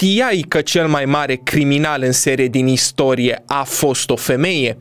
Știai 0.00 0.44
că 0.48 0.60
cel 0.60 0.88
mai 0.88 1.04
mare 1.04 1.34
criminal 1.34 2.02
în 2.02 2.12
serie 2.12 2.46
din 2.48 2.66
istorie 2.66 3.42
a 3.46 3.62
fost 3.62 4.10
o 4.10 4.16
femeie? 4.16 4.78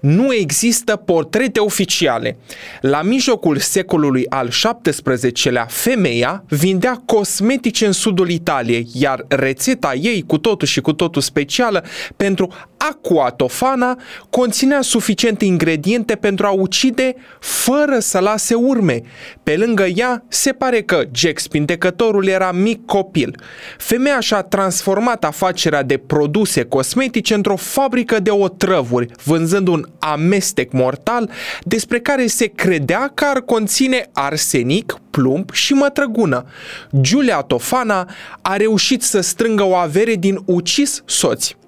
Nu 0.00 0.34
există 0.34 0.96
portrete 0.96 1.60
oficiale. 1.60 2.36
La 2.80 3.02
mijlocul 3.02 3.58
secolului 3.58 4.26
al 4.28 4.48
XVII-lea, 4.48 5.66
femeia 5.68 6.44
vindea 6.48 7.02
cosmetice 7.04 7.86
în 7.86 7.92
sudul 7.92 8.30
Italiei, 8.30 8.88
iar 8.92 9.24
rețeta 9.28 9.94
ei, 9.94 10.24
cu 10.26 10.38
totul 10.38 10.66
și 10.66 10.80
cu 10.80 10.92
totul 10.92 11.22
specială, 11.22 11.84
pentru 12.16 12.52
aqua 12.76 13.30
tofana, 13.30 13.98
conținea 14.30 14.80
suficiente 14.80 15.44
ingrediente 15.44 16.14
pentru 16.14 16.46
a 16.46 16.50
ucide 16.50 17.14
fără 17.40 17.98
să 17.98 18.18
lase 18.18 18.54
urme. 18.54 19.00
Pe 19.42 19.56
lângă 19.56 19.86
ea, 19.86 20.24
se 20.28 20.52
pare 20.52 20.82
că 20.82 21.02
Jack 21.14 21.38
Spindecătorul 21.38 22.26
era 22.26 22.52
mic 22.52 22.84
copil. 22.84 23.42
Femeia 23.78 24.20
și-a 24.20 24.42
transformat 24.42 25.24
afacerea 25.24 25.82
de 25.82 25.96
produse 25.96 26.64
cosmetice 26.64 27.34
într-o 27.34 27.56
fabrică 27.56 28.20
de 28.20 28.30
otrăvuri, 28.30 29.06
vânzând 29.24 29.68
un 29.68 29.84
amestec 30.00 30.72
mortal 30.72 31.30
despre 31.62 32.00
care 32.00 32.26
se 32.26 32.46
credea 32.46 33.10
că 33.14 33.24
ar 33.24 33.40
conține 33.40 34.08
arsenic, 34.12 34.98
plumb 35.10 35.52
și 35.52 35.72
mătrăgună. 35.72 36.44
Giulia 37.00 37.36
Tofana 37.36 38.08
a 38.42 38.56
reușit 38.56 39.02
să 39.02 39.20
strângă 39.20 39.62
o 39.62 39.74
avere 39.74 40.14
din 40.14 40.42
ucis 40.44 41.02
soți. 41.06 41.58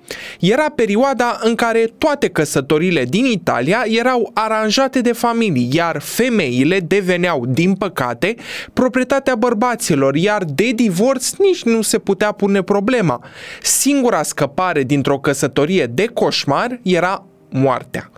Era 0.41 0.70
perioada 0.74 1.38
în 1.42 1.55
care 1.55 1.92
toate 1.98 2.28
căsătorile 2.28 3.05
din 3.05 3.24
Italia 3.24 3.84
erau 3.86 4.30
aranjate 4.34 5.00
de 5.00 5.12
familii, 5.12 5.69
iar 5.72 6.00
femeile 6.00 6.80
deveneau, 6.80 7.46
din 7.46 7.74
păcate, 7.74 8.34
proprietatea 8.72 9.34
bărbaților, 9.34 10.14
iar 10.14 10.44
de 10.44 10.70
divorț 10.70 11.30
nici 11.33 11.62
nu 11.62 11.83
se 11.83 11.98
putea 11.98 12.33
pune 12.33 12.62
problema. 12.62 13.24
Singura 13.62 14.22
scăpare 14.22 14.83
dintr-o 14.83 15.19
căsătorie 15.19 15.86
de 15.86 16.06
coșmar 16.06 16.80
era 16.83 17.27
moartea. 17.53 18.11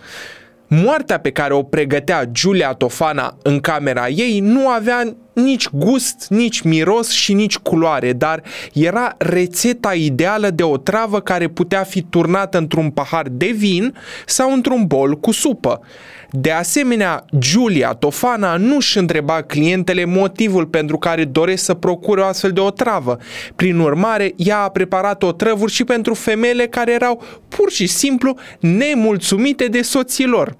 Moartea 0.66 1.18
pe 1.18 1.30
care 1.30 1.52
o 1.52 1.62
pregătea 1.62 2.24
Giulia 2.24 2.72
Tofana 2.72 3.36
în 3.42 3.60
camera 3.60 4.08
ei 4.08 4.40
nu 4.40 4.68
avea 4.68 5.16
nici 5.32 5.68
gust, 5.68 6.26
nici 6.28 6.60
miros 6.60 7.10
și 7.10 7.32
nici 7.32 7.56
culoare, 7.56 8.12
dar 8.12 8.42
era 8.72 9.14
rețeta 9.18 9.94
ideală 9.94 10.50
de 10.50 10.62
o 10.62 10.76
travă 10.76 11.20
care 11.20 11.48
putea 11.48 11.82
fi 11.82 12.02
turnată 12.02 12.58
într-un 12.58 12.90
pahar 12.90 13.26
de 13.30 13.52
vin 13.56 13.94
sau 14.26 14.52
într-un 14.52 14.86
bol 14.86 15.14
cu 15.14 15.30
supă. 15.32 15.80
De 16.36 16.50
asemenea, 16.50 17.24
Giulia 17.38 17.92
Tofana 17.92 18.56
nu 18.56 18.76
își 18.76 18.98
întreba 18.98 19.42
clientele 19.42 20.04
motivul 20.04 20.66
pentru 20.66 20.98
care 20.98 21.24
doresc 21.24 21.64
să 21.64 21.74
procure 21.74 22.20
o 22.20 22.24
astfel 22.24 22.50
de 22.50 22.60
otravă. 22.60 23.18
Prin 23.56 23.78
urmare, 23.78 24.32
ea 24.36 24.58
a 24.58 24.68
preparat 24.68 25.22
otrăvuri 25.22 25.72
și 25.72 25.84
pentru 25.84 26.14
femeile 26.14 26.66
care 26.66 26.92
erau 26.92 27.22
pur 27.48 27.70
și 27.70 27.86
simplu 27.86 28.36
nemulțumite 28.60 29.66
de 29.66 29.82
soții 29.82 30.26
lor. 30.26 30.56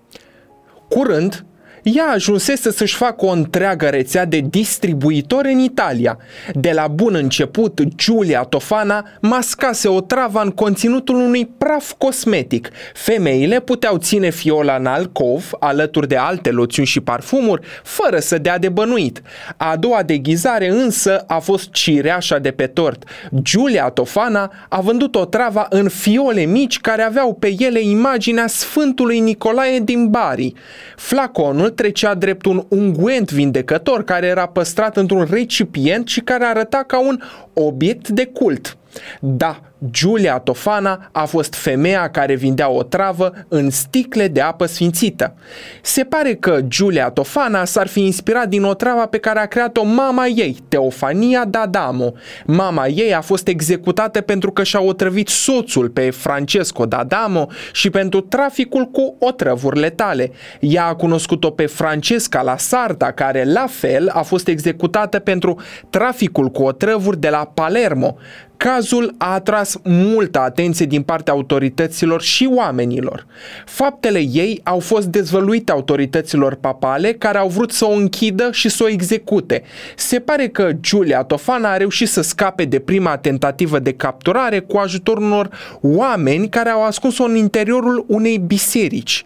Curând, 0.88 1.44
ea 1.84 2.06
ajunsese 2.06 2.72
să-și 2.72 2.96
facă 2.96 3.24
o 3.24 3.30
întreagă 3.30 3.86
rețea 3.86 4.24
de 4.24 4.40
distribuitori 4.50 5.52
în 5.52 5.58
Italia. 5.58 6.18
De 6.52 6.72
la 6.72 6.86
bun 6.86 7.14
început, 7.14 7.80
Giulia 7.96 8.42
Tofana 8.42 9.08
mascase 9.20 9.88
o 9.88 10.00
travă 10.00 10.40
în 10.40 10.50
conținutul 10.50 11.14
unui 11.14 11.46
praf 11.58 11.92
cosmetic. 11.98 12.70
Femeile 12.94 13.60
puteau 13.60 13.96
ține 13.96 14.30
fiola 14.30 14.76
în 14.76 14.86
alcov, 14.86 15.50
alături 15.60 16.08
de 16.08 16.16
alte 16.16 16.50
loțiuni 16.50 16.88
și 16.88 17.00
parfumuri, 17.00 17.66
fără 17.82 18.18
să 18.18 18.38
dea 18.38 18.58
de 18.58 18.68
bănuit. 18.68 19.22
A 19.56 19.76
doua 19.76 20.02
deghizare 20.02 20.68
însă 20.68 21.24
a 21.26 21.38
fost 21.38 21.70
cireașa 21.70 22.38
de 22.38 22.50
pe 22.50 22.66
tort. 22.66 23.04
Giulia 23.42 23.88
Tofana 23.88 24.52
a 24.68 24.80
vândut 24.80 25.14
o 25.14 25.24
travă 25.24 25.66
în 25.70 25.88
fiole 25.88 26.44
mici 26.44 26.80
care 26.80 27.02
aveau 27.02 27.34
pe 27.34 27.54
ele 27.58 27.80
imaginea 27.80 28.46
Sfântului 28.46 29.20
Nicolae 29.20 29.78
din 29.78 30.08
Bari. 30.08 30.52
Flaconul 30.96 31.72
trecea 31.74 32.14
drept 32.14 32.44
un 32.44 32.64
unguent 32.68 33.32
vindecător 33.32 34.04
care 34.04 34.26
era 34.26 34.46
păstrat 34.46 34.96
într-un 34.96 35.26
recipient 35.30 36.08
și 36.08 36.20
care 36.20 36.44
arăta 36.44 36.84
ca 36.86 37.00
un 37.00 37.20
obiect 37.52 38.08
de 38.08 38.26
cult. 38.26 38.76
Da, 39.20 39.60
Giulia 39.90 40.38
Tofana 40.38 41.08
a 41.12 41.24
fost 41.24 41.54
femeia 41.54 42.10
care 42.10 42.34
vindea 42.34 42.70
o 42.70 42.82
travă 42.82 43.32
în 43.48 43.70
sticle 43.70 44.28
de 44.28 44.40
apă 44.40 44.66
sfințită. 44.66 45.34
Se 45.82 46.04
pare 46.04 46.34
că 46.34 46.60
Giulia 46.68 47.10
Tofana 47.10 47.64
s-ar 47.64 47.86
fi 47.86 48.00
inspirat 48.00 48.48
din 48.48 48.62
o 48.64 48.74
travă 48.74 49.06
pe 49.06 49.18
care 49.18 49.38
a 49.38 49.46
creat-o 49.46 49.84
mama 49.84 50.26
ei, 50.26 50.56
Teofania 50.68 51.44
D'Adamo. 51.48 52.12
Mama 52.46 52.86
ei 52.86 53.14
a 53.14 53.20
fost 53.20 53.48
executată 53.48 54.20
pentru 54.20 54.52
că 54.52 54.62
și-a 54.62 54.80
otrăvit 54.80 55.28
soțul 55.28 55.88
pe 55.88 56.10
Francesco 56.10 56.86
D'Adamo 56.86 57.46
și 57.72 57.90
pentru 57.90 58.20
traficul 58.20 58.84
cu 58.84 59.16
otrăvuri 59.18 59.78
letale. 59.80 60.32
Ea 60.60 60.86
a 60.86 60.94
cunoscut-o 60.94 61.50
pe 61.50 61.66
Francesca 61.66 62.42
la 62.42 62.56
Sarda, 62.56 63.12
care 63.12 63.44
la 63.44 63.66
fel 63.66 64.08
a 64.08 64.22
fost 64.22 64.48
executată 64.48 65.18
pentru 65.18 65.60
traficul 65.90 66.48
cu 66.48 66.62
otrăvuri 66.62 67.20
de 67.20 67.28
la 67.28 67.50
Palermo. 67.54 68.16
Cazul 68.56 69.14
a 69.18 69.32
atras 69.32 69.73
multă 69.82 70.40
atenție 70.40 70.86
din 70.86 71.02
partea 71.02 71.32
autorităților 71.32 72.22
și 72.22 72.48
oamenilor. 72.54 73.26
Faptele 73.64 74.18
ei 74.18 74.60
au 74.62 74.78
fost 74.78 75.06
dezvăluite 75.06 75.72
autorităților 75.72 76.54
papale 76.54 77.12
care 77.12 77.38
au 77.38 77.48
vrut 77.48 77.72
să 77.72 77.84
o 77.84 77.92
închidă 77.92 78.48
și 78.52 78.68
să 78.68 78.82
o 78.82 78.88
execute. 78.88 79.62
Se 79.96 80.18
pare 80.18 80.48
că 80.48 80.70
Giulia 80.80 81.22
Tofana 81.22 81.70
a 81.70 81.76
reușit 81.76 82.08
să 82.08 82.20
scape 82.20 82.64
de 82.64 82.78
prima 82.78 83.16
tentativă 83.16 83.78
de 83.78 83.92
capturare 83.92 84.58
cu 84.60 84.76
ajutorul 84.76 85.22
unor 85.22 85.78
oameni 85.80 86.48
care 86.48 86.70
au 86.70 86.84
ascuns-o 86.84 87.24
în 87.24 87.36
interiorul 87.36 88.04
unei 88.08 88.38
biserici. 88.38 89.24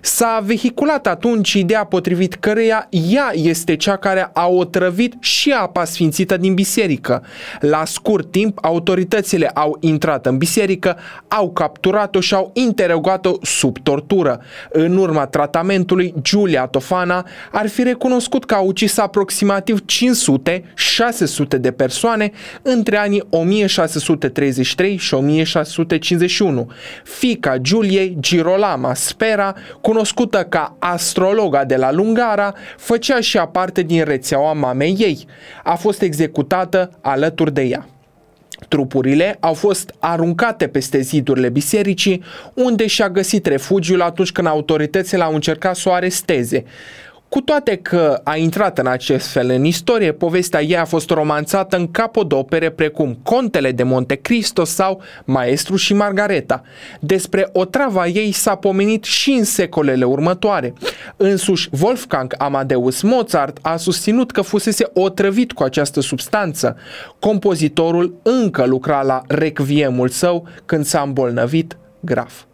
S-a 0.00 0.42
vehiculat 0.44 1.06
atunci 1.06 1.52
ideea 1.52 1.84
potrivit 1.84 2.34
căreia 2.34 2.88
ea 2.90 3.30
este 3.34 3.76
cea 3.76 3.96
care 3.96 4.30
a 4.32 4.46
otrăvit 4.46 5.14
și 5.20 5.50
apa 5.50 5.84
sfințită 5.84 6.36
din 6.36 6.54
biserică. 6.54 7.22
La 7.60 7.84
scurt 7.84 8.30
timp, 8.30 8.58
autoritățile 8.62 9.48
au 9.48 9.76
intrat 9.90 10.26
în 10.26 10.38
biserică, 10.38 10.96
au 11.28 11.50
capturat-o 11.50 12.20
și 12.20 12.34
au 12.34 12.50
interogat-o 12.54 13.32
sub 13.42 13.78
tortură. 13.82 14.40
În 14.70 14.96
urma 14.96 15.26
tratamentului, 15.26 16.14
Giulia 16.22 16.66
Tofana 16.66 17.26
ar 17.52 17.68
fi 17.68 17.82
recunoscut 17.82 18.44
că 18.44 18.54
a 18.54 18.60
ucis 18.60 18.98
aproximativ 18.98 19.80
500-600 19.80 21.58
de 21.60 21.70
persoane 21.70 22.30
între 22.62 22.96
anii 22.96 23.26
1633 23.30 24.96
și 24.96 25.14
1651. 25.14 26.70
Fica 27.04 27.56
Giuliei, 27.56 28.16
Girolama 28.20 28.94
Spera, 28.94 29.54
cunoscută 29.80 30.46
ca 30.48 30.76
astrologa 30.78 31.64
de 31.64 31.76
la 31.76 31.92
Lungara, 31.92 32.54
făcea 32.76 33.20
și 33.20 33.38
aparte 33.38 33.82
din 33.82 34.04
rețeaua 34.04 34.52
mamei 34.52 34.96
ei. 34.98 35.26
A 35.64 35.74
fost 35.74 36.02
executată 36.02 36.90
alături 37.00 37.52
de 37.52 37.62
ea. 37.62 37.86
Trupurile 38.68 39.36
au 39.40 39.54
fost 39.54 39.94
aruncate 39.98 40.68
peste 40.68 41.00
zidurile 41.00 41.48
bisericii, 41.48 42.22
unde 42.54 42.86
și-a 42.86 43.10
găsit 43.10 43.46
refugiul 43.46 44.02
atunci 44.02 44.32
când 44.32 44.46
autoritățile 44.46 45.22
au 45.22 45.34
încercat 45.34 45.76
să 45.76 45.88
o 45.88 45.92
aresteze. 45.92 46.64
Cu 47.30 47.40
toate 47.40 47.76
că 47.76 48.20
a 48.24 48.36
intrat 48.36 48.78
în 48.78 48.86
acest 48.86 49.26
fel 49.26 49.50
în 49.50 49.64
istorie, 49.64 50.12
povestea 50.12 50.62
ei 50.62 50.76
a 50.76 50.84
fost 50.84 51.10
romanțată 51.10 51.76
în 51.76 51.90
capodopere 51.90 52.70
precum 52.70 53.18
Contele 53.22 53.72
de 53.72 53.82
Monte 53.82 54.14
Cristo 54.14 54.64
sau 54.64 55.02
Maestru 55.24 55.76
și 55.76 55.94
Margareta. 55.94 56.62
Despre 57.00 57.48
otrava 57.52 58.06
ei 58.06 58.32
s-a 58.32 58.54
pomenit 58.54 59.04
și 59.04 59.30
în 59.30 59.44
secolele 59.44 60.04
următoare. 60.04 60.72
Însuși 61.16 61.68
Wolfgang 61.82 62.34
Amadeus 62.38 63.02
Mozart 63.02 63.58
a 63.62 63.76
susținut 63.76 64.30
că 64.30 64.40
fusese 64.40 64.90
otrăvit 64.92 65.52
cu 65.52 65.62
această 65.62 66.00
substanță. 66.00 66.76
Compozitorul 67.18 68.20
încă 68.22 68.64
lucra 68.64 69.02
la 69.02 69.22
requiemul 69.26 70.08
său 70.08 70.48
când 70.64 70.84
s-a 70.84 71.00
îmbolnăvit 71.00 71.76
grav. 72.00 72.44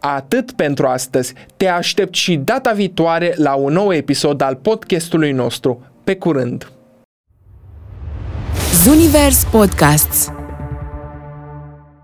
Atât 0.00 0.52
pentru 0.52 0.86
astăzi. 0.86 1.32
Te 1.56 1.66
aștept 1.66 2.14
și 2.14 2.36
data 2.36 2.72
viitoare 2.72 3.34
la 3.36 3.54
un 3.54 3.72
nou 3.72 3.92
episod 3.92 4.40
al 4.40 4.54
podcastului 4.54 5.32
nostru. 5.32 5.82
Pe 6.04 6.16
curând! 6.16 6.72
Zunivers 8.84 9.44
Podcasts 9.44 10.30